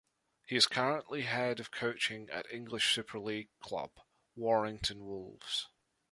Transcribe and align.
He 0.47 0.55
is 0.55 0.65
currently 0.65 1.21
Head 1.21 1.59
of 1.59 1.69
Coaching 1.69 2.27
at 2.31 2.51
English 2.51 2.91
Super 2.95 3.19
League 3.19 3.49
club, 3.59 3.91
Warrington 4.35 5.05
Wolves. 5.05 5.67